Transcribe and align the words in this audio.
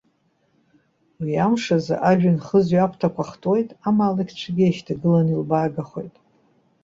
Уи 1.21 1.33
амш 1.45 1.65
азы, 1.75 1.95
ажәҩан 2.09 2.37
хызҩо 2.45 2.79
аԥҭақәа 2.85 3.23
хтуеит, 3.29 3.69
амаалықьцәагьы 3.87 4.63
иеишьҭагыланы 4.65 5.31
илбаагахоит. 5.33 6.15